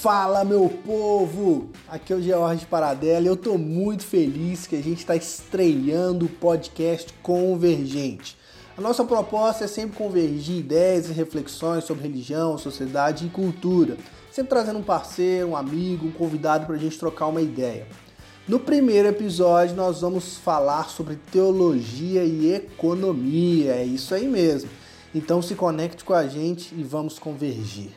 [0.00, 1.70] Fala meu povo!
[1.88, 6.26] Aqui é o George Paradela e eu tô muito feliz que a gente está estreando
[6.26, 8.36] o podcast Convergente.
[8.76, 13.96] A nossa proposta é sempre convergir ideias e reflexões sobre religião, sociedade e cultura,
[14.30, 17.84] sempre trazendo um parceiro, um amigo, um convidado para a gente trocar uma ideia.
[18.46, 24.70] No primeiro episódio, nós vamos falar sobre teologia e economia, é isso aí mesmo.
[25.12, 27.90] Então se conecte com a gente e vamos convergir.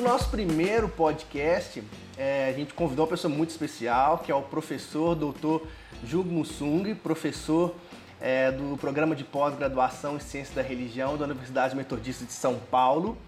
[0.00, 1.84] E para o nosso primeiro podcast,
[2.16, 5.66] é, a gente convidou uma pessoa muito especial, que é o professor Dr.
[6.02, 7.74] Jug Musung, professor
[8.18, 13.18] é, do programa de pós-graduação em Ciência da Religião da Universidade Metodista de São Paulo,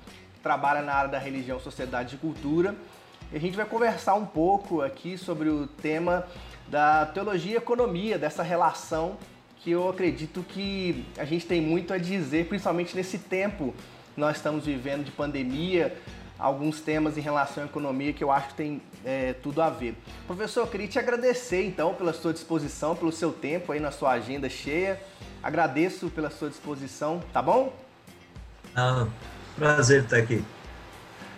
[0.43, 2.75] trabalha na área da religião, sociedade e cultura.
[3.31, 6.27] E a gente vai conversar um pouco aqui sobre o tema
[6.69, 9.19] da teologia e economia, dessa relação
[9.59, 13.75] que eu acredito que a gente tem muito a dizer, principalmente nesse tempo
[14.15, 15.95] que nós estamos vivendo de pandemia,
[16.43, 19.95] alguns temas em relação à economia que eu acho que tem é, tudo a ver.
[20.27, 24.11] Professor, eu queria te agradecer então pela sua disposição, pelo seu tempo aí na sua
[24.11, 25.01] agenda cheia.
[25.41, 27.73] Agradeço pela sua disposição, tá bom?
[28.75, 29.07] Ah,
[29.57, 30.45] prazer estar aqui.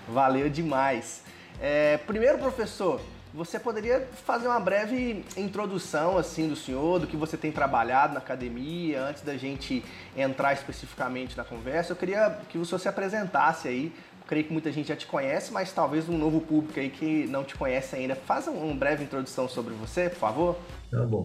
[0.09, 1.23] Valeu demais.
[1.61, 3.01] É, primeiro, professor,
[3.35, 8.21] você poderia fazer uma breve introdução assim do senhor, do que você tem trabalhado na
[8.21, 9.85] academia, antes da gente
[10.17, 11.93] entrar especificamente na conversa.
[11.93, 13.93] Eu queria que você se apresentasse aí
[14.27, 17.45] creio que muita gente já te conhece, mas talvez um novo público aí que não
[17.45, 18.15] te conhece ainda.
[18.15, 20.59] Faz uma breve introdução sobre você, por favor.
[20.91, 21.25] Tá bom.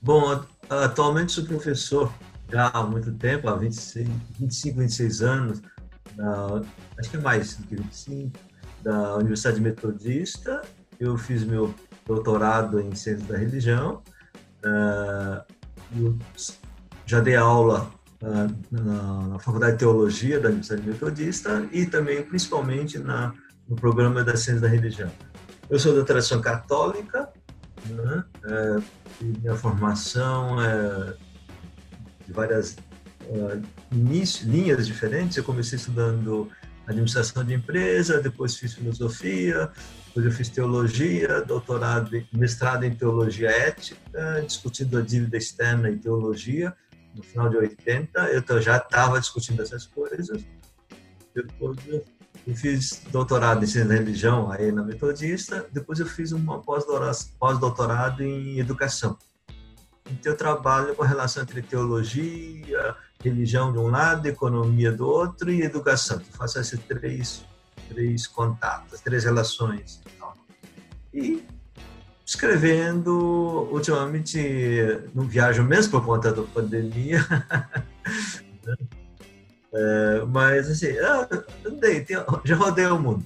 [0.00, 2.12] Bom, atualmente sou professor
[2.50, 5.62] já há muito tempo, há 26, 25, 26 anos,
[6.16, 6.62] na,
[6.98, 8.38] acho que é mais do que 25,
[8.82, 10.62] da Universidade Metodista.
[10.98, 11.74] Eu fiz meu
[12.06, 14.02] doutorado em Ciência da Religião.
[14.64, 16.18] Uh,
[17.06, 23.32] já dei aula na, na, Faculdade de Teologia da Universidade Metodista e também, principalmente, na,
[23.68, 25.10] no programa da Ciência da Religião.
[25.70, 27.28] Eu sou da tradição católica,
[27.86, 28.24] né?
[28.44, 28.76] é,
[29.20, 31.14] minha formação é
[32.26, 32.76] de várias
[33.26, 33.62] uh,
[33.92, 35.36] linhas diferentes.
[35.36, 36.50] Eu comecei estudando
[36.86, 39.70] administração de empresa, depois fiz filosofia,
[40.06, 46.74] depois eu fiz teologia, doutorado, mestrado em teologia ética, discutindo a dívida externa e teologia
[47.14, 50.44] no final de 80, eu já estava discutindo essas coisas.
[51.34, 52.04] Depois eu
[52.54, 58.58] fiz doutorado em ciência da religião aí na Metodista, depois eu fiz um pós-doutorado em
[58.58, 59.18] educação.
[60.10, 65.50] Então eu trabalho com a relação entre teologia, religião de um lado, economia do outro
[65.50, 66.18] e educação.
[66.18, 67.44] Eu faço esses três,
[67.88, 70.00] três contatos, três relações.
[71.12, 71.44] E
[72.28, 73.68] escrevendo.
[73.72, 74.38] Ultimamente
[75.14, 77.20] não viajo mesmo por conta da pandemia.
[79.72, 80.94] é, mas assim,
[81.66, 82.06] andei,
[82.44, 83.24] já rodei o mundo.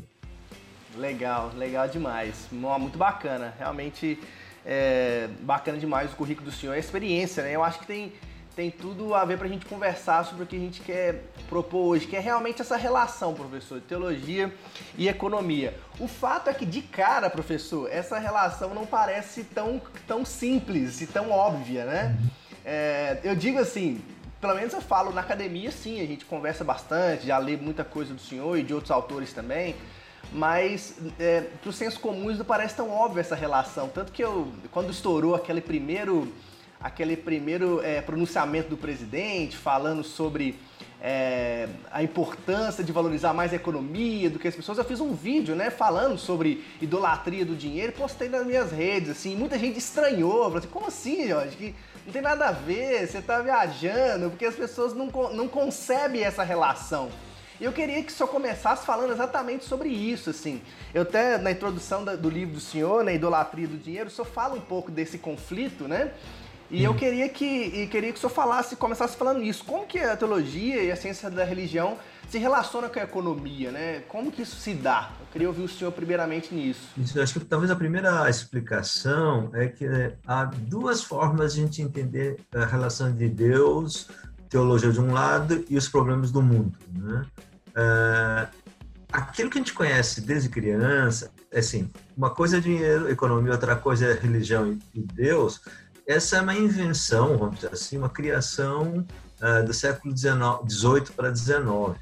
[0.97, 2.47] Legal, legal demais.
[2.53, 3.53] Muito bacana.
[3.59, 4.21] Realmente
[4.65, 6.75] é, bacana demais o currículo do senhor.
[6.75, 7.57] A experiência, né?
[7.57, 8.13] Eu acho que tem
[8.55, 11.87] tem tudo a ver para a gente conversar sobre o que a gente quer propor
[11.87, 14.53] hoje, que é realmente essa relação, professor, de teologia
[14.97, 15.79] e economia.
[15.99, 21.07] O fato é que, de cara, professor, essa relação não parece tão, tão simples e
[21.07, 22.17] tão óbvia, né?
[22.65, 24.03] É, eu digo assim,
[24.41, 28.13] pelo menos eu falo na academia, sim, a gente conversa bastante, já lê muita coisa
[28.13, 29.75] do senhor e de outros autores também,
[30.33, 33.89] mas é, para os sensos comuns não parece tão óbvia essa relação.
[33.89, 36.33] Tanto que eu, quando estourou aquele primeiro
[36.83, 40.59] aquele primeiro é, pronunciamento do presidente falando sobre
[41.01, 44.79] é, a importância de valorizar mais a economia do que as pessoas.
[44.79, 49.37] Eu fiz um vídeo, né, falando sobre idolatria do dinheiro, postei nas minhas redes, assim,
[49.37, 51.57] muita gente estranhou, falou assim, como assim, Jorge?
[51.57, 51.75] Que
[52.07, 56.43] não tem nada a ver, você está viajando, porque as pessoas não, não concebem essa
[56.43, 57.11] relação.
[57.61, 60.61] E eu queria que senhor começasse falando exatamente sobre isso, assim.
[60.93, 64.55] Eu até, na introdução do livro do senhor, né, Idolatria do Dinheiro, o senhor fala
[64.55, 66.13] um pouco desse conflito, né?
[66.73, 69.63] E eu queria que, e queria que o senhor falasse, começasse falando isso.
[69.63, 71.99] Como que a teologia e a ciência da religião
[72.31, 74.01] se relaciona com a economia, né?
[74.09, 75.11] Como que isso se dá?
[75.21, 76.81] Eu queria ouvir o senhor primeiramente nisso.
[76.97, 81.65] Isso, acho que talvez a primeira explicação é que né, há duas formas de a
[81.65, 84.09] gente entender a relação de Deus,
[84.49, 87.27] teologia de um lado e os problemas do mundo, né?
[87.77, 88.49] É,
[89.13, 93.77] aquilo que a gente conhece desde criança, é assim, uma coisa é dinheiro, economia, outra
[93.77, 95.61] coisa é religião e Deus,
[96.07, 99.07] essa é uma invenção, vamos dizer assim, uma criação
[99.41, 101.99] uh, do século XVIII para XIX.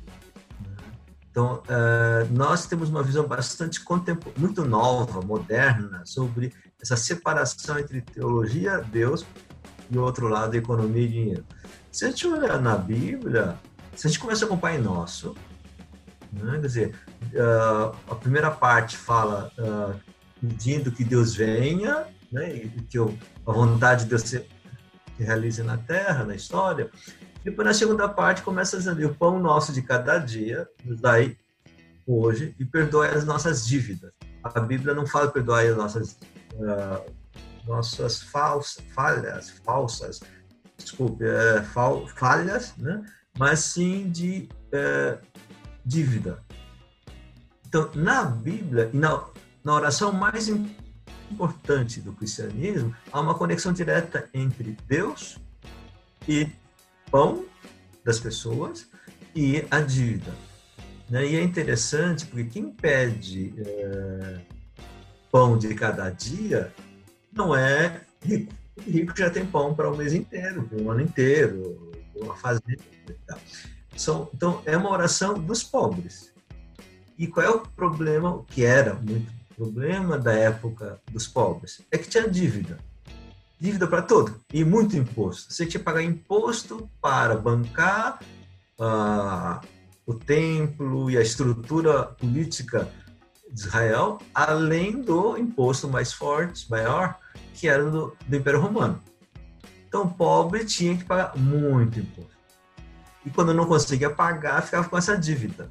[1.30, 3.80] Então, uh, nós temos uma visão bastante
[4.36, 9.24] muito nova, moderna, sobre essa separação entre teologia, Deus,
[9.90, 11.44] e o outro lado, economia e dinheiro.
[11.92, 13.56] Se a gente olhar na Bíblia,
[13.94, 15.36] se a gente começa com o Pai Nosso,
[16.32, 16.52] né?
[16.52, 16.94] quer dizer,
[17.34, 19.52] uh, a primeira parte fala
[20.40, 22.54] pedindo que Deus venha, né?
[22.54, 24.46] e que a vontade de Deus se
[25.18, 26.90] realize na terra, na história.
[27.44, 30.68] Depois, na segunda parte, começa dizendo: o pão nosso de cada dia
[31.00, 31.36] dai
[32.06, 34.12] hoje e perdoe as nossas dívidas.
[34.42, 36.18] A Bíblia não fala perdoar as nossas,
[36.54, 37.10] uh,
[37.66, 40.20] nossas falsas, falhas, falsas,
[40.76, 43.04] desculpe, uh, fal, falhas, né?
[43.38, 45.18] mas sim de uh,
[45.84, 46.42] dívida.
[47.66, 49.24] Então, na Bíblia na,
[49.62, 50.89] na oração mais importante
[52.02, 55.38] do cristianismo, há uma conexão direta entre Deus
[56.28, 56.48] e
[57.10, 57.44] pão
[58.04, 58.88] das pessoas
[59.34, 60.32] e a dívida.
[61.08, 61.26] Né?
[61.26, 64.40] E é interessante porque quem pede é,
[65.30, 66.72] pão de cada dia
[67.32, 68.52] não é rico.
[68.76, 72.78] O rico já tem pão para o mês inteiro, para um ano inteiro, uma fazenda.
[73.96, 76.32] São, então, é uma oração dos pobres.
[77.18, 81.82] E qual é o problema, o que era muito problema da época dos pobres?
[81.90, 82.78] É que tinha dívida
[83.60, 85.52] dívida para todo e muito imposto.
[85.52, 88.18] Você tinha que pagar imposto para bancar
[88.78, 89.60] uh,
[90.06, 92.90] o templo e a estrutura política
[93.52, 97.18] de Israel, além do imposto mais forte, maior,
[97.52, 98.98] que era do, do Império Romano.
[99.86, 102.30] Então, o pobre tinha que pagar muito imposto.
[103.26, 105.70] E quando não conseguia pagar, ficava com essa dívida.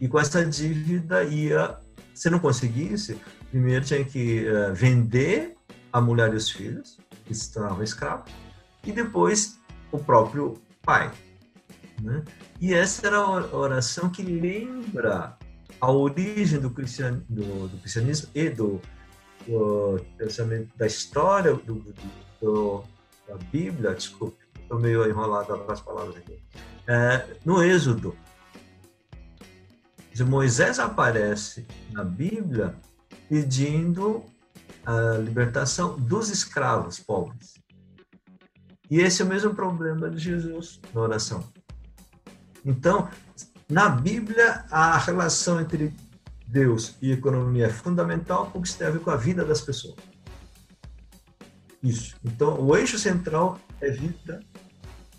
[0.00, 1.76] E com essa dívida ia,
[2.20, 3.18] se não conseguisse,
[3.50, 5.56] primeiro tinha que uh, vender
[5.90, 8.30] a mulher e os filhos, que se tornavam escravos,
[8.84, 9.58] e depois
[9.90, 11.10] o próprio pai.
[12.02, 12.22] Né?
[12.60, 15.34] E essa era a oração que lembra
[15.80, 18.82] a origem do, cristian, do, do cristianismo e do,
[19.46, 20.04] do,
[20.76, 21.94] da história do,
[22.38, 22.84] do,
[23.26, 26.38] da Bíblia, desculpe, estou meio enrolado as palavras aqui,
[26.86, 28.14] é, no Êxodo.
[30.18, 32.74] Moisés aparece na Bíblia
[33.28, 34.24] pedindo
[34.84, 37.54] a libertação dos escravos pobres.
[38.90, 41.44] E esse é o mesmo problema de Jesus na oração.
[42.64, 43.08] Então,
[43.68, 45.94] na Bíblia, a relação entre
[46.46, 49.96] Deus e economia é fundamental porque isso tem a ver com a vida das pessoas.
[51.82, 52.16] Isso.
[52.24, 54.40] Então, o eixo central é vida.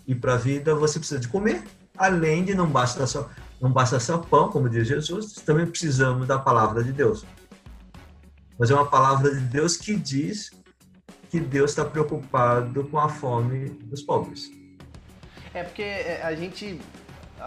[0.06, 1.64] E para vida você precisa de comer,
[1.96, 3.30] além de não basta só
[3.62, 7.24] não basta só pão, como diz Jesus, também precisamos da palavra de Deus
[8.62, 10.52] mas é uma palavra de Deus que diz
[11.30, 14.52] que Deus está preocupado com a fome dos pobres.
[15.52, 16.80] É porque é, a gente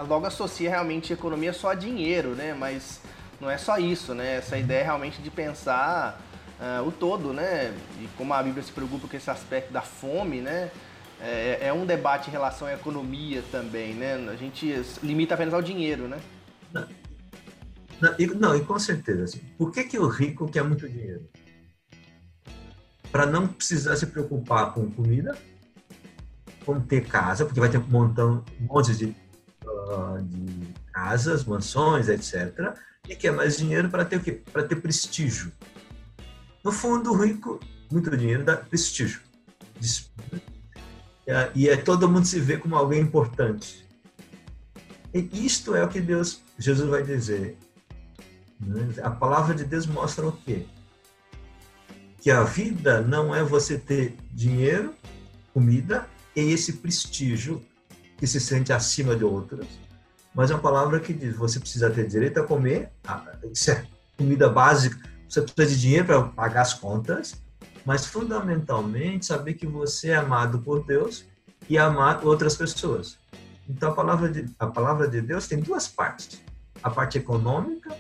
[0.09, 2.53] logo associa realmente economia só a dinheiro, né?
[2.53, 3.00] Mas
[3.39, 4.35] não é só isso, né?
[4.35, 6.21] Essa ideia realmente de pensar
[6.59, 7.73] uh, o todo, né?
[8.00, 10.69] E como a Bíblia se preocupa com esse aspecto da fome, né?
[11.21, 14.15] É, é, um debate em relação à economia também, né?
[14.29, 16.19] A gente limita apenas ao dinheiro, né?
[18.01, 19.23] Não, não, e com certeza.
[19.23, 21.27] Assim, por que, que o rico quer muito dinheiro?
[23.12, 25.38] Para não precisar se preocupar com comida,
[26.65, 32.09] com ter casa, porque vai ter um montão, um monte de, uh, de casas, mansões,
[32.09, 32.75] etc.
[33.07, 34.33] E quer mais dinheiro para ter o quê?
[34.51, 35.51] Para ter prestígio.
[36.63, 39.22] No fundo, o rico, muito dinheiro dá prestígio.
[41.53, 43.86] E é todo mundo se vê como alguém importante.
[45.13, 47.58] E isto é o que Deus, Jesus vai dizer.
[48.60, 48.94] Né?
[49.01, 50.65] A palavra de Deus mostra o quê?
[52.22, 54.94] Que a vida não é você ter dinheiro,
[55.53, 57.63] comida e esse prestígio
[58.17, 59.67] que se sente acima de outros,
[60.34, 62.91] mas é uma palavra que diz: você precisa ter direito a comer,
[63.51, 63.86] isso é
[64.17, 64.98] comida básica,
[65.29, 67.36] você precisa de dinheiro para pagar as contas,
[67.86, 71.25] mas fundamentalmente saber que você é amado por Deus
[71.70, 73.18] e amar outras pessoas.
[73.70, 76.42] Então a palavra de, a palavra de Deus tem duas partes:
[76.82, 77.96] a parte econômica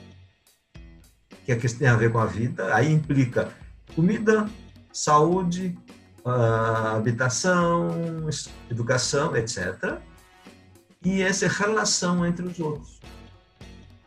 [1.45, 3.53] que é que tem a ver com a vida, aí implica
[3.95, 4.49] comida,
[4.91, 5.77] saúde,
[6.25, 8.27] uh, habitação,
[8.69, 9.99] educação, etc.
[11.03, 12.99] E essa relação entre os outros.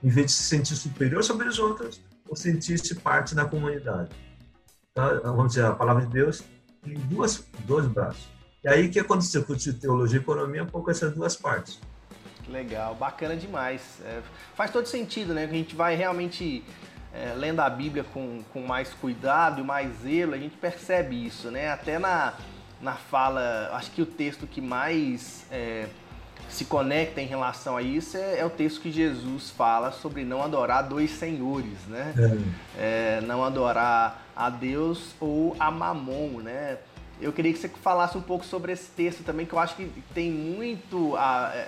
[0.03, 4.11] Em vez de se sentir superior sobre os outros, ou sentir-se parte da comunidade.
[4.99, 5.21] Tá?
[5.23, 6.43] Vamos dizer, a palavra de Deus
[6.83, 8.27] tem duas, dois braços.
[8.65, 11.79] E aí que é quando se discute teologia e economia, um pouco essas duas partes.
[12.49, 14.01] Legal, bacana demais.
[14.05, 14.21] É,
[14.57, 15.47] faz todo sentido, né?
[15.47, 16.65] Que a gente vai realmente
[17.15, 21.49] é, lendo a Bíblia com, com mais cuidado e mais zelo, a gente percebe isso,
[21.49, 21.71] né?
[21.71, 22.35] Até na,
[22.83, 25.87] na fala, acho que o texto que mais é,
[26.49, 30.43] se conecta em relação a isso é, é, o texto que Jesus fala sobre não
[30.43, 32.15] adorar dois senhores, né?
[32.77, 33.19] É.
[33.19, 36.79] é não adorar a Deus ou a Mamon, né?
[37.21, 39.91] eu queria que você falasse um pouco sobre esse texto também, que eu acho que
[40.15, 41.15] tem muito,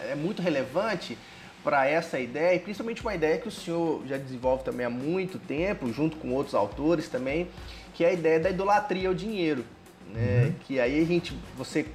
[0.09, 1.19] é muito relevante
[1.63, 5.39] para essa ideia, e principalmente uma ideia que o senhor já desenvolve também há muito
[5.39, 7.49] tempo, junto com outros autores também,
[7.95, 9.65] que é a ideia da idolatria ao dinheiro.
[10.13, 10.45] Né?
[10.45, 10.55] Uhum.
[10.61, 11.87] Que aí a gente, você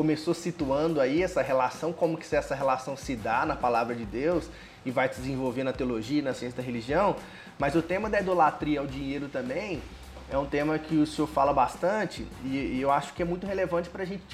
[0.00, 4.46] começou situando aí essa relação, como que essa relação se dá na palavra de Deus
[4.82, 7.16] e vai se desenvolver na teologia, na ciência da religião,
[7.58, 9.82] mas o tema da idolatria ao dinheiro também
[10.30, 13.46] é um tema que o senhor fala bastante e, e eu acho que é muito
[13.46, 14.24] relevante para a gente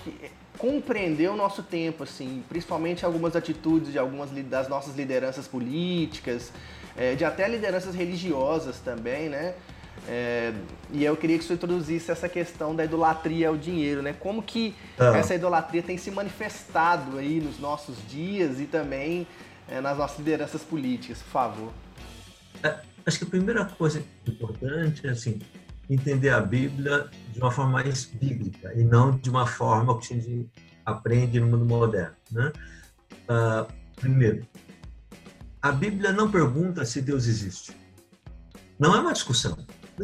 [0.57, 6.53] compreender o nosso tempo, assim, principalmente algumas atitudes de algumas das nossas lideranças políticas,
[6.97, 9.55] é, de até lideranças religiosas também, né?
[10.09, 10.53] É,
[10.93, 14.13] e eu queria que você introduzisse essa questão da idolatria ao dinheiro, né?
[14.13, 15.17] Como que ah.
[15.17, 19.27] essa idolatria tem se manifestado aí nos nossos dias e também
[19.69, 21.73] é, nas nossas lideranças políticas, por favor.
[22.63, 25.41] É, acho que a primeira coisa importante é assim,
[25.91, 30.17] entender a Bíblia de uma forma mais bíblica e não de uma forma que a
[30.17, 30.49] gente
[30.85, 32.15] aprende no mundo moderno.
[32.31, 32.53] Né?
[33.29, 34.47] Uh, primeiro,
[35.61, 37.77] a Bíblia não pergunta se Deus existe.
[38.79, 39.57] Não é uma discussão.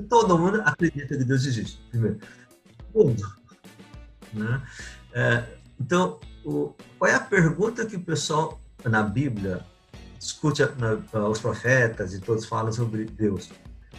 [0.08, 1.80] Todo mundo acredita que Deus existe.
[1.90, 2.18] Primeiro,
[2.92, 3.36] ponto.
[4.32, 4.62] Né?
[5.12, 5.44] É,
[5.78, 9.64] então, o, qual é a pergunta que o pessoal na Bíblia
[10.18, 13.50] discute na, os profetas e todos falam sobre Deus?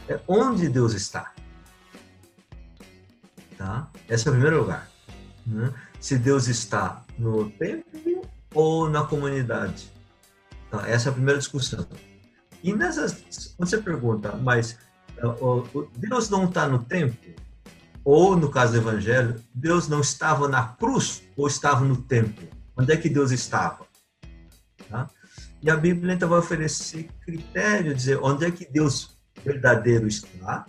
[0.08, 1.34] É onde Deus está?
[3.58, 3.90] Tá?
[4.10, 4.90] Esse é o primeiro lugar.
[5.46, 5.74] Né?
[6.00, 9.92] Se Deus está no templo ou na comunidade.
[10.70, 10.88] Tá?
[10.90, 11.88] Essa é a primeira discussão.
[12.64, 14.78] E nessas, quando você pergunta, mas
[15.96, 17.34] Deus não está no templo?
[18.03, 22.48] Ou, no caso do Evangelho, Deus não estava na cruz ou estava no templo?
[22.77, 23.86] Onde é que Deus estava?
[24.89, 25.08] Tá?
[25.62, 30.65] E a Bíblia então vai oferecer critério, dizer onde é que Deus verdadeiro está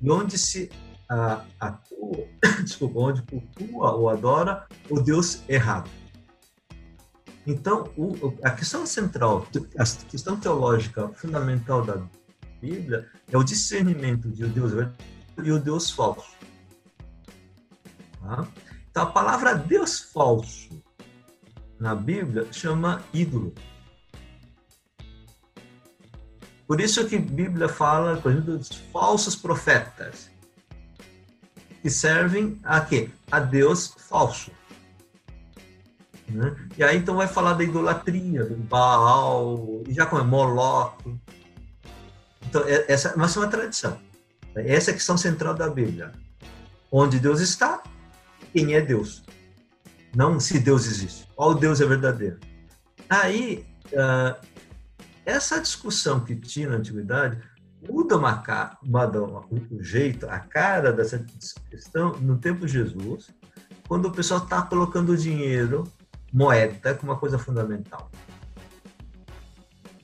[0.00, 0.70] e onde se
[1.10, 2.26] uh, atua,
[2.64, 5.90] desculpa, onde cultua ou adora o Deus errado.
[7.46, 9.46] Então, o, a questão central,
[9.78, 11.96] a questão teológica fundamental da
[12.60, 15.10] Bíblia é o discernimento de o Deus verdadeiro
[15.42, 16.36] e o Deus falso.
[18.20, 18.46] Tá?
[18.90, 20.82] Então, a palavra Deus falso
[21.78, 23.54] na Bíblia chama ídolo.
[26.66, 30.30] Por isso que a Bíblia fala, por exemplo, dos falsos profetas
[31.82, 33.10] que servem a quê?
[33.30, 34.52] A Deus falso.
[36.28, 36.54] Né?
[36.76, 41.02] E aí então vai falar da idolatria, do Baal, e já como é Moloch.
[42.50, 43.96] Então, é, essa mas é uma tradição.
[44.56, 46.10] Essa é a questão central da Bíblia.
[46.90, 47.80] Onde Deus está,
[48.52, 49.22] quem é Deus.
[50.14, 51.28] Não se Deus existe.
[51.36, 52.40] Qual Deus é verdadeiro.
[53.08, 54.44] Aí, uh,
[55.24, 57.40] essa discussão que tinha na antiguidade
[57.88, 58.42] muda uma,
[58.82, 61.24] uma, o jeito, a cara dessa
[61.70, 63.30] questão no tempo de Jesus,
[63.86, 65.84] quando o pessoal está colocando dinheiro,
[66.32, 68.10] moeda, como uma coisa fundamental.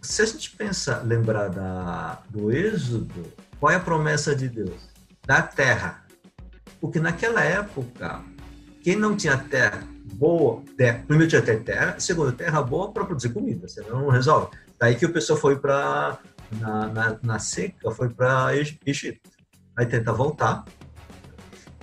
[0.06, 3.24] Se a gente pensa, lembrar da, do Êxodo,
[3.58, 4.88] qual é a promessa de Deus?
[5.26, 6.06] Da terra.
[6.80, 8.22] Porque naquela época,
[8.84, 9.82] quem não tinha terra
[10.14, 14.56] boa, terra, primeiro tinha terra, segundo, terra boa para produzir comida, senão não resolve.
[14.78, 16.18] Daí que o pessoal foi para
[16.52, 19.28] na, na, na seca foi para Egito.
[19.76, 20.64] Aí tenta voltar.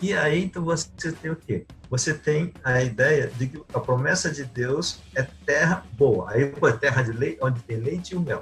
[0.01, 1.65] E aí então você tem o quê?
[1.93, 6.31] Você tem a ideia de que a promessa de Deus é terra boa.
[6.31, 8.41] Aí pô, é terra de leite, onde tem leite e o mel.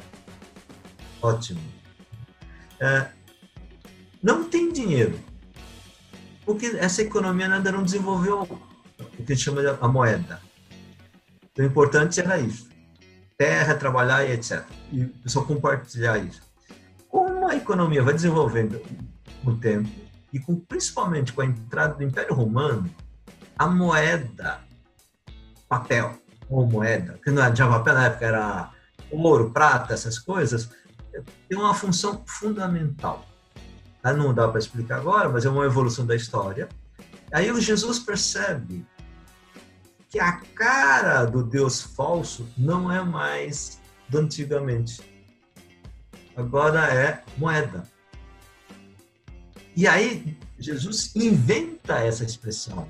[1.21, 1.59] Ótimo.
[2.79, 3.09] É,
[4.23, 5.19] não tem dinheiro.
[6.45, 8.47] Porque essa economia ainda não desenvolveu
[9.19, 10.41] o que chama de a moeda.
[11.51, 12.71] Então, o importante era isso
[13.37, 14.63] terra, trabalhar e etc.
[14.93, 16.41] E só compartilhar isso.
[17.09, 18.79] Como a economia vai desenvolvendo
[19.43, 19.89] com o tempo,
[20.31, 22.89] e com, principalmente com a entrada do Império Romano,
[23.57, 24.59] a moeda,
[25.67, 26.17] papel,
[26.49, 28.71] ou moeda, que não tinha papel na época, era
[29.11, 30.69] ouro, prata, essas coisas,
[31.47, 33.25] tem uma função fundamental.
[34.03, 36.67] Não dá para explicar agora, mas é uma evolução da história.
[37.31, 38.85] Aí o Jesus percebe
[40.09, 43.79] que a cara do Deus falso não é mais
[44.09, 45.01] do antigamente.
[46.35, 47.83] Agora é moeda.
[49.75, 52.87] E aí Jesus inventa essa expressão.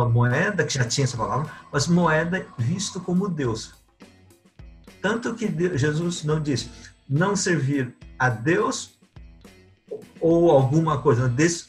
[0.00, 3.74] A moeda, que já tinha essa palavra, mas moeda visto como Deus.
[5.02, 6.70] Tanto que Jesus não diz
[7.08, 8.98] não servir a Deus
[10.20, 11.68] ou alguma coisa desse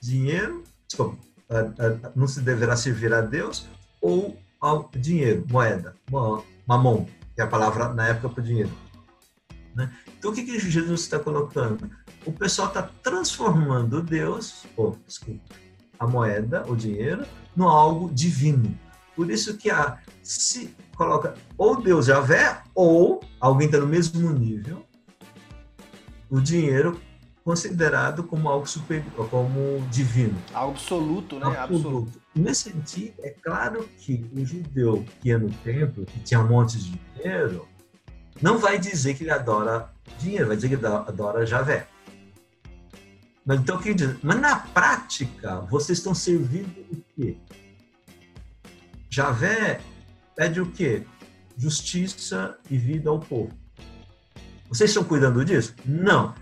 [0.00, 1.18] dinheiro, desculpa,
[2.14, 3.66] não se deverá servir a Deus
[4.00, 5.94] ou ao dinheiro, moeda,
[6.66, 8.72] mamon, que é a palavra na época para o dinheiro.
[9.74, 9.92] Né?
[10.18, 11.90] Então, o que, que Jesus está colocando?
[12.24, 15.54] O pessoal está transformando Deus, oh, desculpa,
[15.98, 17.24] a moeda, o dinheiro,
[17.54, 18.78] no algo divino.
[19.14, 24.84] Por isso que a, se coloca ou Deus Javé ou alguém está no mesmo nível,
[26.30, 27.00] o dinheiro
[27.44, 30.36] considerado como algo superior, como divino.
[30.52, 31.46] Absoluto, né?
[31.46, 31.74] Absoluto.
[31.74, 32.20] absoluto.
[32.34, 36.76] Nesse sentido, é claro que o judeu que ia no templo, que tinha um monte
[36.76, 37.68] de dinheiro,
[38.42, 41.86] não vai dizer que ele adora dinheiro, vai dizer que adora Javé.
[43.48, 44.16] Então, que diz?
[44.22, 47.36] Mas na prática, vocês estão servindo o quê?
[49.08, 49.80] Javé
[50.34, 51.06] pede o quê?
[51.56, 53.56] Justiça e vida ao povo.
[54.68, 55.74] Vocês estão cuidando disso?
[55.84, 56.34] Não.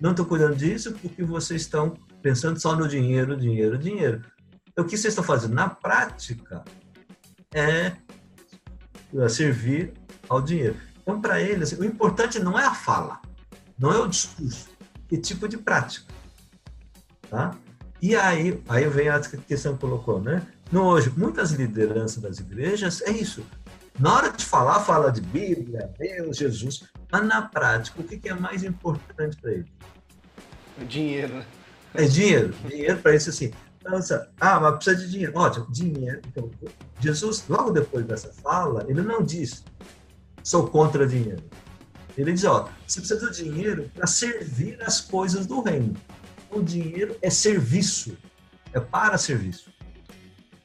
[0.00, 4.24] Não estão cuidando disso porque vocês estão pensando só no dinheiro, dinheiro, dinheiro.
[4.68, 6.64] Então, o que vocês estão fazendo na prática
[7.52, 7.92] é,
[9.14, 9.92] é servir
[10.28, 10.76] ao dinheiro.
[11.02, 13.20] Então, para eles, o importante não é a fala,
[13.76, 14.68] não é o discurso,
[15.08, 16.12] que tipo de prática.
[17.32, 17.56] Tá?
[18.02, 20.46] E aí, aí vem a questão que colocou, né?
[20.70, 23.42] No, hoje, muitas lideranças das igrejas é isso.
[23.98, 28.34] Na hora de falar, fala de Bíblia, Deus, Jesus, mas na prática, o que é
[28.34, 29.72] mais importante para ele?
[30.86, 31.36] Dinheiro.
[31.36, 31.46] Né?
[31.94, 32.54] É dinheiro.
[32.68, 33.50] Dinheiro para isso assim.
[33.80, 33.98] Então,
[34.38, 35.32] ah, mas precisa de dinheiro.
[35.34, 36.20] Ótimo, dinheiro.
[36.26, 36.50] Então,
[37.00, 39.64] Jesus, logo depois dessa fala, ele não diz,
[40.44, 41.42] sou contra dinheiro.
[42.14, 45.94] Ele diz, ó, você precisa do dinheiro para servir as coisas do reino.
[46.52, 48.16] O dinheiro é serviço,
[48.72, 49.72] é para serviço.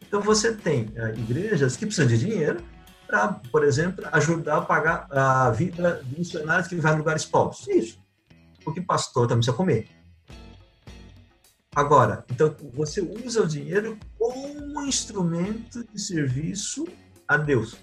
[0.05, 2.61] Então você tem é, igrejas que precisam de dinheiro
[3.07, 7.65] para, por exemplo, ajudar a pagar a vida de missionários que vivem em lugares pobres.
[7.67, 7.99] Isso.
[8.63, 9.87] Porque pastor também precisa comer.
[11.73, 16.85] Agora, então você usa o dinheiro como instrumento de serviço
[17.27, 17.77] a Deus.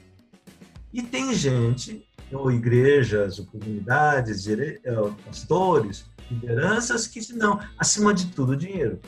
[0.92, 4.80] E tem gente, ou igrejas, ou comunidades, dire...
[5.24, 9.00] pastores, lideranças que não, acima de tudo, dinheiro.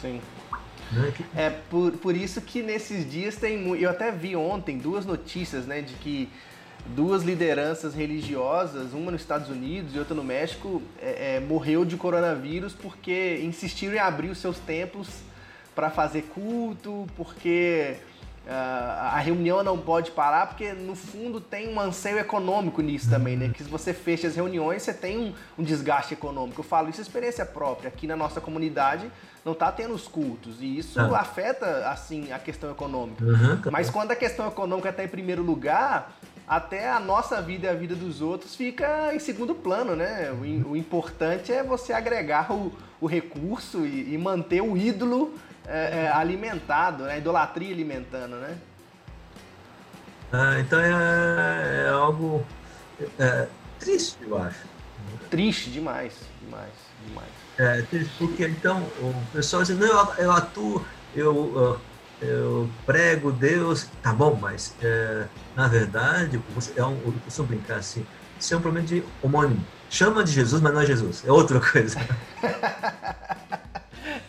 [0.00, 0.20] Sim.
[0.92, 1.12] Né?
[1.36, 3.66] É por, por isso que nesses dias tem.
[3.78, 6.28] Eu até vi ontem duas notícias, né, de que
[6.86, 11.96] duas lideranças religiosas, uma nos Estados Unidos e outra no México, é, é, morreu de
[11.96, 15.08] coronavírus porque insistiram em abrir os seus templos
[15.74, 17.96] para fazer culto, porque
[18.50, 23.50] a reunião não pode parar porque no fundo tem um anseio econômico nisso também, né?
[23.54, 26.60] Que se você fecha as reuniões, você tem um, um desgaste econômico.
[26.60, 27.88] Eu falo isso é experiência própria.
[27.88, 29.10] Aqui na nossa comunidade
[29.44, 31.20] não está tendo os cultos e isso ah.
[31.20, 33.22] afeta assim a questão econômica.
[33.22, 37.70] Uhum, Mas quando a questão econômica está em primeiro lugar, até a nossa vida e
[37.70, 40.30] a vida dos outros fica em segundo plano, né?
[40.32, 45.34] O, o importante é você agregar o, o recurso e, e manter o ídolo
[45.68, 47.18] é, é, alimentado, né?
[47.18, 48.56] Idolatria alimentando, né?
[50.32, 52.44] Ah, então é, é algo
[53.18, 53.46] é,
[53.78, 54.66] triste, eu acho.
[55.30, 56.72] Triste demais, demais,
[57.06, 57.28] demais.
[57.58, 61.80] É, triste porque então o pessoal diz, não, eu, eu atuo, eu,
[62.20, 66.40] eu prego Deus, tá bom, mas é, na verdade,
[66.76, 68.06] é um, eu costumo brincar assim,
[68.38, 69.64] isso é um problema de homônimo.
[69.90, 71.98] Chama de Jesus, mas não é Jesus, é outra coisa.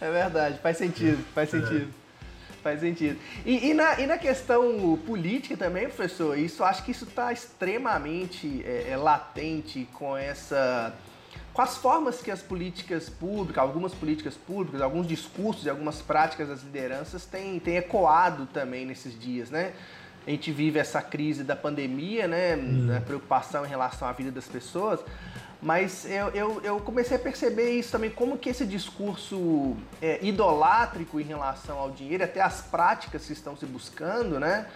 [0.01, 1.93] É verdade, faz sentido, faz sentido.
[2.61, 3.17] Faz sentido.
[3.45, 8.63] E, e, na, e na questão política também, professor, isso acho que isso está extremamente
[8.65, 10.93] é, é, latente com essa.
[11.53, 16.49] com as formas que as políticas públicas, algumas políticas públicas, alguns discursos e algumas práticas
[16.49, 19.73] das lideranças têm, têm ecoado também nesses dias, né?
[20.29, 22.55] A gente vive essa crise da pandemia, né?
[22.55, 22.95] Hum.
[22.95, 24.99] A preocupação em relação à vida das pessoas.
[25.59, 31.19] Mas eu, eu, eu, comecei a perceber isso também, como que esse discurso é, idolátrico
[31.19, 34.67] em relação ao dinheiro, até as práticas que estão se buscando, né?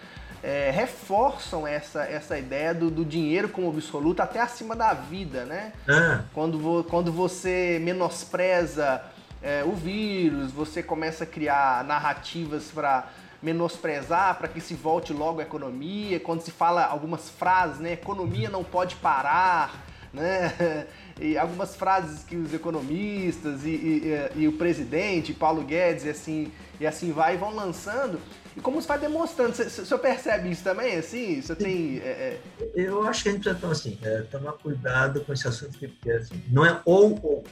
[0.41, 5.71] É, reforçam essa, essa ideia do, do, dinheiro como absoluto até acima da vida, né?
[5.87, 6.19] É.
[6.33, 9.03] Quando, vo, quando você menospreza
[9.39, 13.07] é, o vírus, você começa a criar narrativas para
[13.43, 16.19] menosprezar, para que se volte logo a economia.
[16.19, 17.91] Quando se fala algumas frases, né?
[17.91, 20.87] Economia não pode parar né?
[21.21, 26.51] E algumas frases que os economistas e, e, e, o presidente, Paulo Guedes, e assim,
[26.79, 28.19] e assim vai, vão lançando.
[28.57, 31.39] E como você vai demonstrando, você, você percebe isso também, assim?
[31.39, 31.99] Você tem...
[31.99, 32.71] É, é...
[32.73, 36.15] Eu acho que a gente precisa assim, é, tomar cuidado com esse assunto que é
[36.15, 37.43] assim, não é ou ou.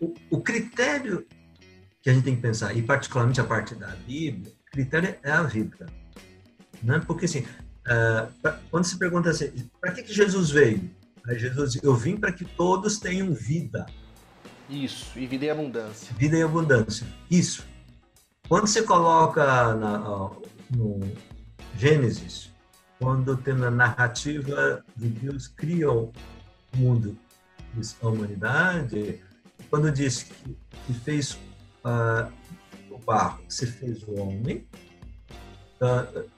[0.00, 1.26] O, o critério
[2.04, 5.32] que a gente tem que pensar, e particularmente a parte da Bíblia, o critério é
[5.32, 5.86] a vida.
[6.80, 7.02] Né?
[7.04, 7.44] Porque assim,
[7.84, 10.90] Uh, quando se pergunta assim, para que, que Jesus veio?
[11.26, 13.84] Aí Jesus diz, eu vim para que todos tenham vida.
[14.70, 16.14] Isso, e vida em abundância.
[16.16, 17.66] Vida em abundância, isso.
[18.48, 19.98] Quando você coloca na,
[20.70, 21.00] no
[21.76, 22.50] Gênesis,
[22.98, 26.10] quando tem a narrativa de Deus cria o
[26.74, 27.18] mundo,
[28.02, 29.22] a humanidade,
[29.68, 31.38] quando diz que, que fez
[31.84, 32.32] uh,
[32.90, 34.66] o barro se fez o homem.
[35.80, 36.28] Uh,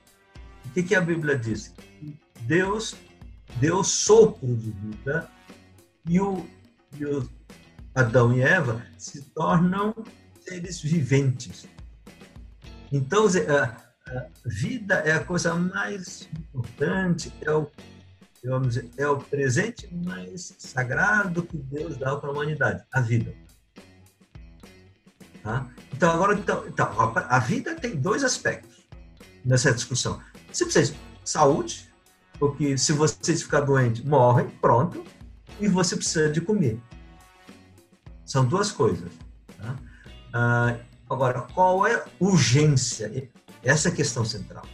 [0.64, 1.74] o que, que a Bíblia diz?
[2.42, 2.94] Deus
[3.56, 5.30] deu sopro de vida
[6.09, 6.46] e o,
[6.98, 7.28] e o
[7.94, 9.94] Adão e Eva se tornam
[10.40, 11.66] seres viventes.
[12.92, 13.87] Então, a,
[14.44, 17.68] vida é a coisa mais importante, é o,
[18.61, 23.35] dizer, é o presente mais sagrado que Deus dá para a humanidade, a vida.
[25.46, 25.64] Tá?
[25.92, 28.88] Então, agora, então, então, a vida tem dois aspectos
[29.44, 30.20] nessa discussão.
[30.52, 31.88] Você precisa de saúde,
[32.37, 35.04] porque se você ficar doente, morre, pronto,
[35.61, 36.80] e você precisa de comer.
[38.24, 39.09] São duas coisas.
[39.56, 39.76] Tá?
[40.32, 40.76] Ah,
[41.09, 43.30] agora, qual é a urgência?
[43.62, 44.66] Essa é a questão central.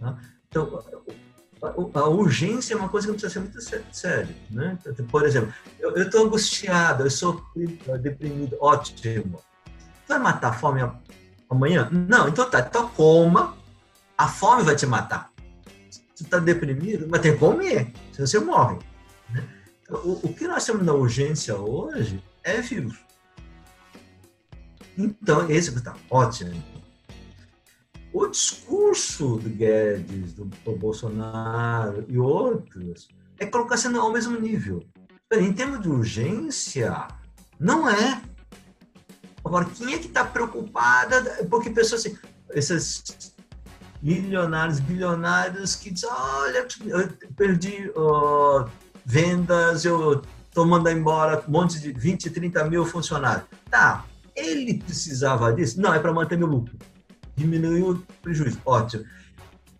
[0.00, 0.16] Tá?
[0.48, 0.82] Então,
[1.92, 3.60] a urgência é uma coisa que precisa ser muito
[3.94, 4.34] séria.
[4.50, 4.78] Né?
[5.10, 7.44] Por exemplo, eu estou angustiado, eu sou
[8.00, 9.38] deprimido, ótimo.
[10.12, 10.82] Vai matar a fome
[11.48, 11.88] amanhã?
[11.90, 13.56] Não, então tá, então coma,
[14.18, 15.32] a fome vai te matar.
[15.88, 18.78] Você está deprimido, mas tem que comer, senão você morre.
[19.30, 19.48] Né?
[19.82, 23.00] Então, o, o que nós temos na urgência hoje é vírus.
[24.98, 26.62] Então, esse está ótimo.
[28.12, 34.84] O discurso do Guedes, do, do Bolsonaro e outros é colocar sendo ao mesmo nível.
[35.32, 37.08] Em termos de urgência,
[37.58, 38.20] não é.
[39.52, 41.44] Agora, quem é que está preocupada?
[41.50, 42.16] Porque pessoas assim,
[42.54, 43.34] esses
[44.00, 47.92] milionários, bilionários que dizem, olha, eu perdi
[49.04, 53.44] vendas, eu estou mandando embora um monte de 20, 30 mil funcionários.
[53.68, 55.78] Tá, ele precisava disso?
[55.78, 56.74] Não, é para manter meu lucro.
[57.36, 58.58] Diminuiu o prejuízo.
[58.64, 59.04] Ótimo.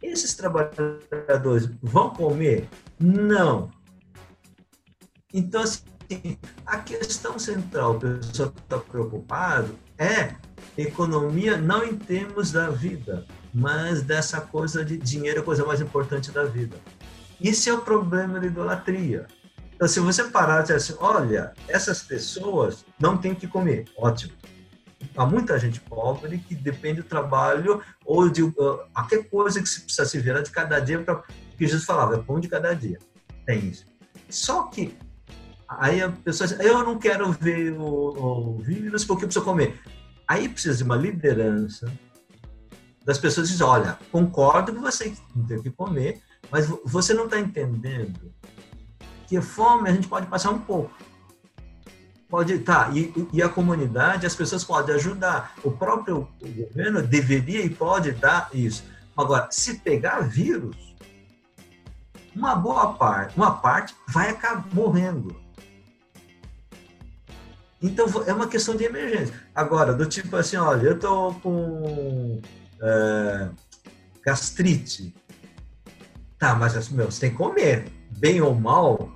[0.02, 2.68] Esses trabalhadores vão comer?
[3.00, 3.70] Não.
[5.32, 5.80] Então, assim,
[6.66, 10.34] a questão central, o pessoal está preocupado, é
[10.76, 16.30] economia não em termos da vida, mas dessa coisa de dinheiro, a coisa mais importante
[16.30, 16.76] da vida.
[17.40, 19.26] Isso é o problema da idolatria.
[19.74, 24.32] Então, se você parar e dizer assim, olha, essas pessoas não têm que comer, ótimo.
[25.16, 28.52] Há muita gente pobre que depende do trabalho ou de uh,
[28.94, 31.22] qualquer coisa que se precisa se virar de cada dia para
[31.58, 32.98] que Jesus falava, é pão de cada dia.
[33.44, 33.84] Tem isso.
[34.30, 34.96] Só que
[35.78, 39.80] aí a pessoa diz, eu não quero ver o, o vírus porque eu preciso comer.
[40.26, 41.92] Aí precisa de uma liderança
[43.04, 47.38] das pessoas dizem, olha, concordo com você que tem que comer, mas você não está
[47.38, 48.32] entendendo
[49.26, 50.92] que fome a gente pode passar um pouco.
[52.28, 55.54] Pode, tá, e, e a comunidade, as pessoas podem ajudar.
[55.62, 58.84] O próprio governo deveria e pode dar isso.
[59.16, 60.96] Agora, se pegar vírus,
[62.34, 65.36] uma boa parte, uma parte vai acabar morrendo.
[67.82, 69.34] Então é uma questão de emergência.
[69.54, 72.40] Agora, do tipo assim, olha, eu tô com
[72.80, 73.48] é,
[74.24, 75.12] gastrite.
[76.38, 79.12] Tá, mas assim, meu, você tem que comer, bem ou mal,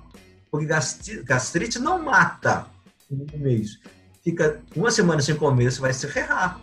[0.51, 0.67] porque
[1.23, 2.67] gastrite não mata
[3.09, 3.79] no mês.
[4.23, 6.59] Fica uma semana sem comer, você vai se ferrar.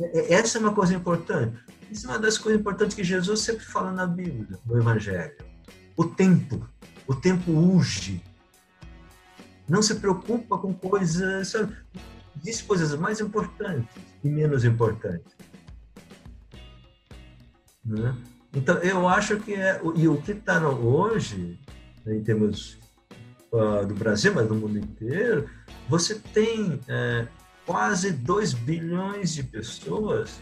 [0.00, 1.56] É, é, essa é uma coisa importante.
[1.90, 5.36] Isso é uma das coisas importantes que Jesus sempre fala na Bíblia, no Evangelho.
[5.96, 6.66] O tempo.
[7.06, 8.22] O tempo urge.
[9.70, 11.48] Não se preocupa com coisas.
[11.48, 11.76] Sabe?
[12.34, 15.32] Diz coisas mais importantes e menos importantes.
[17.84, 18.14] Né?
[18.52, 19.80] Então, eu acho que é.
[19.94, 21.56] E o que está hoje,
[22.04, 22.78] né, em termos
[23.52, 25.48] uh, do Brasil, mas do mundo inteiro,
[25.88, 27.28] você tem é,
[27.64, 30.40] quase 2 bilhões de pessoas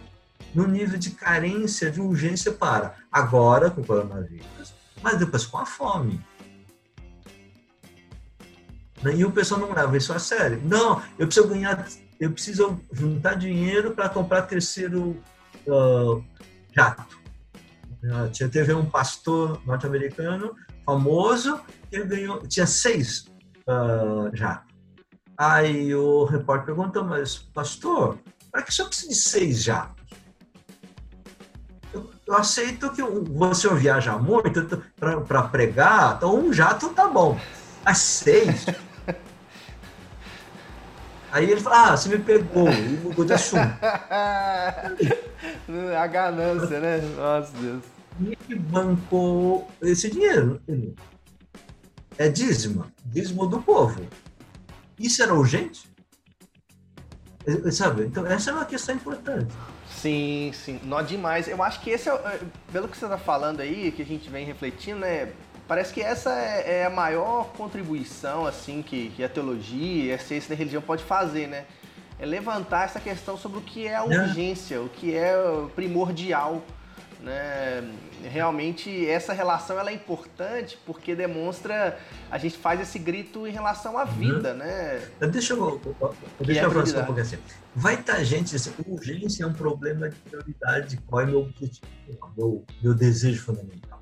[0.54, 5.66] no nível de carência, de urgência para agora com o coronavírus, mas depois com a
[5.66, 6.18] fome.
[9.02, 9.16] Né?
[9.16, 10.60] E o pessoal não leva isso a sério.
[10.64, 11.86] Não, eu preciso ganhar,
[12.18, 15.16] eu preciso juntar dinheiro para comprar terceiro
[15.66, 16.22] uh,
[16.74, 17.18] jato.
[18.02, 23.26] Uh, tinha teve um pastor norte-americano famoso, ele ganhou, tinha seis
[23.68, 24.68] uh, jatos.
[25.36, 28.18] Aí o repórter perguntou, mas pastor,
[28.50, 29.98] para que o senhor precisa de seis jatos?
[31.92, 37.40] Eu, aceito que você viaja muito para pregar, então um jato tá bom.
[37.84, 38.66] Mas seis?
[41.30, 43.62] Aí ele falou, ah, você me pegou, e mudou de assunto.
[45.98, 46.98] A ganância, né?
[47.16, 47.82] Nossa Deus.
[48.48, 50.60] E bancou esse dinheiro.
[52.16, 54.00] É dízimo, dízimo do povo.
[54.98, 55.88] Isso era urgente?
[57.70, 58.04] Sabe?
[58.04, 59.54] Então, essa é uma questão importante.
[59.88, 60.80] Sim, sim.
[60.84, 61.48] Não demais.
[61.48, 62.40] Eu acho que esse é, é,
[62.72, 65.32] pelo que você está falando aí, que a gente vem refletindo, né?
[65.68, 70.18] Parece que essa é, é a maior contribuição assim que, que, a teologia e a
[70.18, 71.66] ciência da religião pode fazer, né?
[72.18, 74.22] é levantar essa questão sobre o que é a é.
[74.22, 75.34] urgência, o que é
[75.74, 76.62] primordial.
[77.20, 77.92] Né?
[78.22, 81.98] Realmente essa relação ela é importante porque demonstra
[82.30, 84.58] a gente faz esse grito em relação à vida, uhum.
[84.58, 85.08] né?
[85.32, 85.80] Deixa eu,
[86.40, 87.38] deixa é eu avançar um pouquinho assim.
[87.74, 91.86] Vai estar tá gente assim, urgência é um problema de prioridade, qual é meu objetivo,
[92.36, 93.97] meu, meu desejo fundamental.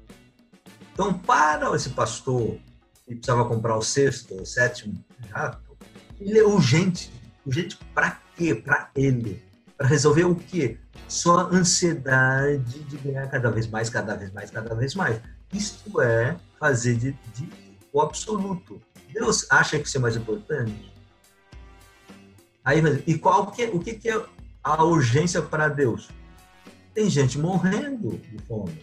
[0.96, 2.56] Então, para esse pastor
[3.04, 5.76] que precisava comprar o sexto, o sétimo jato,
[6.18, 7.12] ele é urgente.
[7.44, 8.54] Urgente para quê?
[8.54, 9.44] Para ele.
[9.76, 10.78] Para resolver o quê?
[11.06, 15.20] Só a ansiedade de ganhar cada vez mais, cada vez mais, cada vez mais.
[15.52, 17.46] Isto é fazer de, de
[17.92, 18.80] o absoluto.
[19.12, 20.90] Deus acha que isso é mais importante?
[22.64, 24.24] Aí, e qual que é, o que, que é
[24.64, 26.08] a urgência para Deus?
[26.94, 28.82] Tem gente morrendo de fome,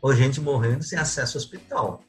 [0.00, 2.04] ou gente morrendo sem acesso ao hospital.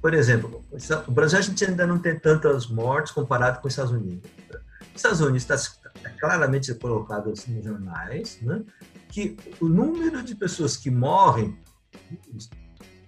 [0.00, 0.64] Por exemplo,
[1.06, 4.30] o Brasil a gente ainda não tem tantas mortes comparado com os Estados Unidos.
[4.50, 5.56] Os Estados Unidos está
[6.02, 8.62] tá claramente colocado assim nos jornais, né,
[9.08, 11.58] que o número de pessoas que morrem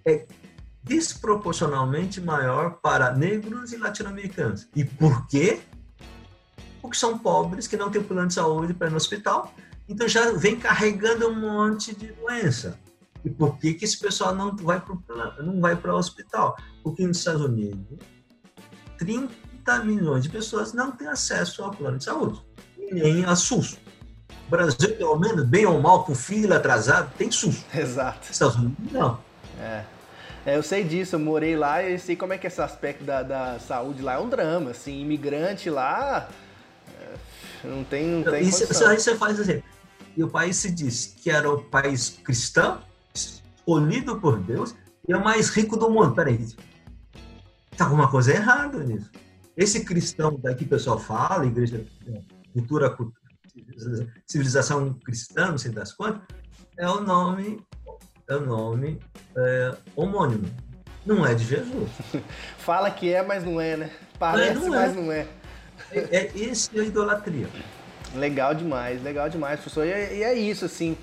[0.04, 0.26] é
[0.82, 4.68] desproporcionalmente maior para negros e latino-americanos.
[4.74, 5.60] E por quê?
[6.80, 9.54] Porque são pobres que não têm plano de saúde para ir no hospital,
[9.88, 12.78] então já vem carregando um monte de doença.
[13.24, 16.57] E por que, que esse pessoal não vai para não vai para o hospital?
[16.83, 17.98] Porque nos Estados Unidos,
[18.98, 22.40] 30 milhões de pessoas não têm acesso ao plano de saúde,
[22.90, 23.78] nem a SUS.
[24.46, 27.64] O Brasil, pelo menos, bem ou mal, com fila atrasada, tem SUS.
[27.74, 28.31] Exato.
[28.31, 29.18] Estados Unidos, não.
[29.61, 29.85] É.
[30.46, 30.57] é.
[30.57, 33.59] eu sei disso, eu morei lá e sei como é que esse aspecto da, da
[33.59, 34.70] saúde lá é um drama.
[34.70, 36.28] Assim, imigrante lá
[36.98, 38.07] é, não tem.
[38.07, 39.62] Não tem aí você faz assim.
[40.16, 42.81] E o país se diz que era o país cristão,
[43.14, 44.74] escolhido por Deus
[45.06, 46.14] e é o mais rico do mundo.
[46.14, 46.46] Peraí,
[47.76, 49.10] tá alguma coisa errada nisso.
[49.56, 51.84] Esse cristão daqui o pessoal fala, igreja,
[52.52, 52.96] cultura,
[54.26, 56.22] civilização cristã, não sei das quantas,
[56.76, 57.60] é o nome,
[58.28, 59.00] é o nome
[59.36, 60.48] é, homônimo.
[61.04, 61.90] Não é de Jesus.
[62.58, 63.90] Fala que é, mas não é, né?
[64.18, 64.86] Parece, é, não é.
[64.86, 65.26] mas não é.
[65.90, 65.98] é.
[66.16, 67.48] É, esse é a idolatria.
[68.14, 69.86] Legal demais, legal demais, professor.
[69.86, 70.96] E é, e é isso, assim.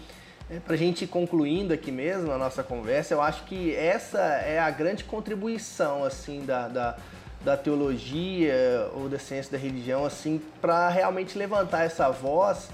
[0.49, 4.59] É, Para a gente concluindo aqui mesmo a nossa conversa, eu acho que essa é
[4.59, 6.97] a grande contribuição assim da, da,
[7.43, 12.69] da teologia ou da ciência da religião assim para realmente levantar essa voz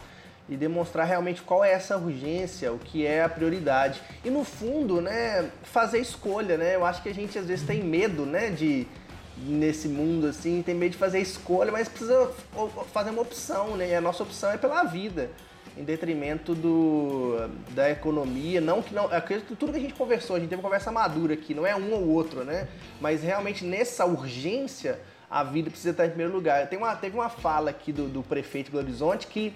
[0.49, 4.01] e demonstrar realmente qual é essa urgência, o que é a prioridade.
[4.25, 6.75] E no fundo, né, fazer escolha, né?
[6.75, 8.86] Eu acho que a gente às vezes tem medo, né, de
[9.38, 12.31] nesse mundo assim, tem medo de fazer escolha, mas precisa
[12.91, 13.91] fazer uma opção, né?
[13.91, 15.29] E a nossa opção é pela vida
[15.77, 18.60] em detrimento do, da economia.
[18.60, 19.10] Não que não.
[19.21, 21.75] Que tudo que a gente conversou, a gente teve uma conversa madura aqui, não é
[21.75, 22.67] um ou outro, né?
[22.99, 26.67] Mas realmente nessa urgência, a vida precisa estar em primeiro lugar.
[26.67, 29.53] Tem uma, teve uma fala aqui do, do prefeito do Horizonte que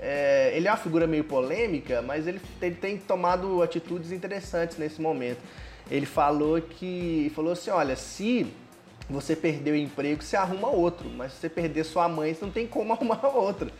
[0.00, 5.00] é, ele é uma figura meio polêmica, mas ele, ele tem tomado atitudes interessantes nesse
[5.00, 5.38] momento.
[5.88, 7.30] Ele falou que.
[7.36, 8.46] falou assim: olha, se
[9.08, 12.52] você perder o emprego, você arruma outro, mas se você perder sua mãe, você não
[12.52, 13.70] tem como arrumar outro.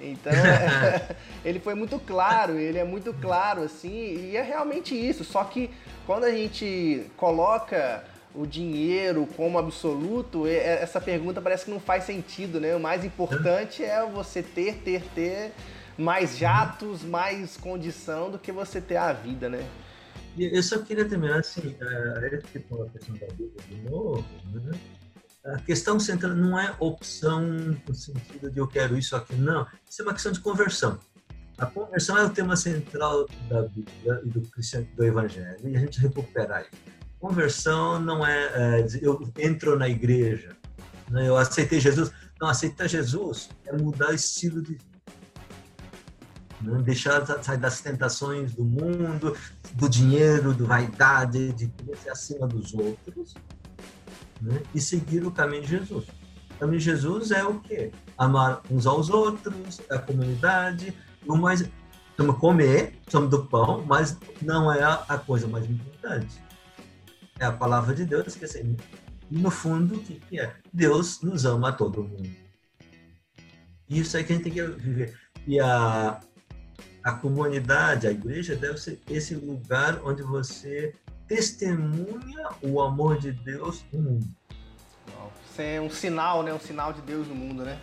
[0.00, 5.24] Então, é, ele foi muito claro, ele é muito claro, assim, e é realmente isso.
[5.24, 5.70] Só que
[6.06, 8.04] quando a gente coloca
[8.34, 12.74] o dinheiro como absoluto, é, essa pergunta parece que não faz sentido, né?
[12.74, 15.52] O mais importante é você ter, ter, ter
[15.96, 19.64] mais jatos, mais condição do que você ter a vida, né?
[20.36, 24.72] Eu só queria terminar assim, é, a questão da vida de novo, né?
[25.44, 27.42] A questão central não é opção
[27.86, 29.66] no sentido de eu quero isso aqui, não.
[29.88, 30.98] Isso é uma questão de conversão.
[31.58, 36.00] A conversão é o tema central da Bíblia e do, do Evangelho, e a gente
[36.00, 36.70] recuperar isso.
[37.20, 40.56] Conversão não é, é eu entro na igreja,
[41.10, 42.10] né, eu aceitei Jesus.
[42.40, 44.84] Não, aceitar Jesus é mudar o estilo de vida.
[46.60, 46.82] Né?
[46.82, 49.36] Deixar sair das tentações do mundo,
[49.74, 53.34] do dinheiro, do vaidade, de querer ser acima dos outros
[54.40, 54.62] né?
[54.74, 56.06] e seguir o caminho de Jesus.
[56.56, 57.90] O caminho de Jesus é o quê?
[58.16, 60.94] Amar uns aos outros, a comunidade,
[61.26, 61.68] o mais
[62.14, 66.40] Estamos comer, somos do pão, mas não é a, coisa mais importante.
[67.40, 68.76] É a palavra de Deus, que assim,
[69.28, 70.54] no fundo, o que, que é?
[70.72, 72.30] Deus nos ama a todo mundo.
[73.90, 75.18] Isso é que a gente tem que viver.
[75.44, 76.20] E a,
[77.02, 80.94] a comunidade, a igreja, deve ser esse lugar onde você
[81.34, 84.26] testemunha o amor de Deus no mundo.
[85.50, 86.52] Isso é um sinal, né?
[86.52, 87.78] Um sinal de Deus no mundo, né?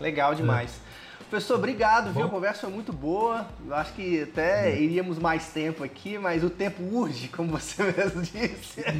[0.00, 0.72] Legal demais.
[0.86, 1.24] É.
[1.28, 2.24] Professor, obrigado, viu?
[2.26, 3.46] A conversa foi muito boa.
[3.64, 8.22] Eu acho que até iríamos mais tempo aqui, mas o tempo urge, como você mesmo
[8.22, 8.82] disse.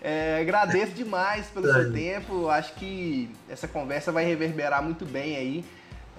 [0.00, 2.48] É, agradeço demais pelo seu tempo.
[2.48, 5.64] Acho que essa conversa vai reverberar muito bem aí.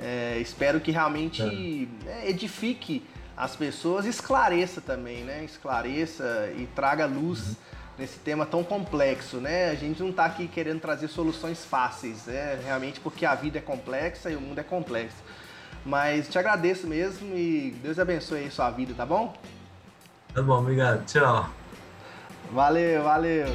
[0.01, 3.03] É, espero que realmente é, edifique
[3.39, 5.45] as pessoas, esclareça também, né?
[5.45, 7.55] Esclareça e traga luz uhum.
[7.97, 9.69] nesse tema tão complexo, né?
[9.69, 12.59] A gente não está aqui querendo trazer soluções fáceis, né?
[12.65, 15.23] Realmente porque a vida é complexa e o mundo é complexo.
[15.85, 19.33] Mas te agradeço mesmo e Deus abençoe aí sua vida, tá bom?
[20.33, 21.05] Tá bom, obrigado.
[21.05, 21.49] Tchau.
[22.51, 23.47] Valeu, valeu.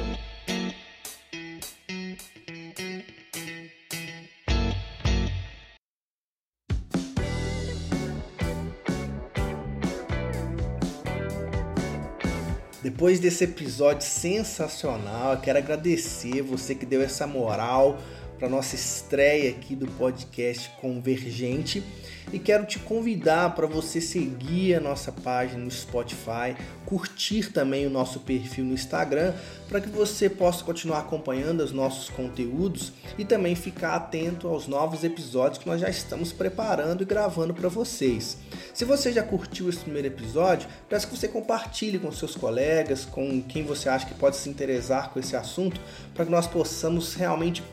[12.85, 17.97] Depois desse episódio sensacional, eu quero agradecer você que deu essa moral
[18.37, 21.83] para nossa estreia aqui do podcast Convergente
[22.33, 27.89] e quero te convidar para você seguir a nossa página no Spotify, curtir também o
[27.89, 29.33] nosso perfil no Instagram,
[29.69, 35.03] para que você possa continuar acompanhando os nossos conteúdos e também ficar atento aos novos
[35.03, 38.37] episódios que nós já estamos preparando e gravando para vocês.
[38.73, 43.41] Se você já curtiu esse primeiro episódio, peço que você compartilhe com seus colegas, com
[43.41, 45.79] quem você acha que pode se interessar com esse assunto,
[46.13, 47.63] para que nós possamos realmente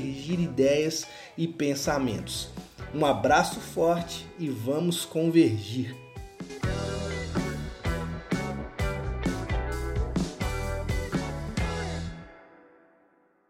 [0.00, 2.48] convergir ideias e pensamentos.
[2.94, 5.94] Um abraço forte e vamos convergir!